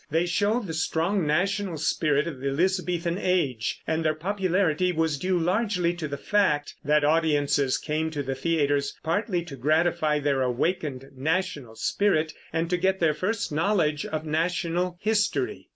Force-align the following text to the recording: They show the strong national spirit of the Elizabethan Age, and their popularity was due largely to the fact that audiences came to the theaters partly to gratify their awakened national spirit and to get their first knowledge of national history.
They 0.09 0.25
show 0.25 0.59
the 0.59 0.73
strong 0.73 1.27
national 1.27 1.77
spirit 1.77 2.25
of 2.25 2.39
the 2.39 2.47
Elizabethan 2.47 3.19
Age, 3.19 3.81
and 3.85 4.03
their 4.03 4.15
popularity 4.15 4.91
was 4.91 5.19
due 5.19 5.37
largely 5.37 5.93
to 5.93 6.07
the 6.07 6.17
fact 6.17 6.73
that 6.83 7.03
audiences 7.03 7.77
came 7.77 8.09
to 8.09 8.23
the 8.23 8.33
theaters 8.33 8.97
partly 9.03 9.43
to 9.45 9.55
gratify 9.55 10.17
their 10.17 10.41
awakened 10.41 11.11
national 11.15 11.75
spirit 11.75 12.33
and 12.51 12.67
to 12.71 12.77
get 12.77 12.99
their 12.99 13.13
first 13.13 13.51
knowledge 13.51 14.03
of 14.07 14.25
national 14.25 14.97
history. 15.01 15.69